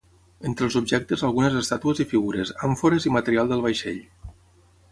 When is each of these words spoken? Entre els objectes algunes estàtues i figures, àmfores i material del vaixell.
Entre 0.51 0.63
els 0.67 0.77
objectes 0.79 1.23
algunes 1.27 1.57
estàtues 1.59 2.01
i 2.05 2.07
figures, 2.13 2.55
àmfores 2.69 3.07
i 3.11 3.13
material 3.19 3.53
del 3.53 3.65
vaixell. 3.67 4.01